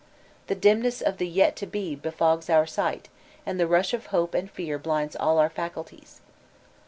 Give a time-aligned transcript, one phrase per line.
[0.47, 3.07] The dimness of the "yet to be" befogs our sight,
[3.45, 6.21] and the rush of hope and fear blinds all our faculties.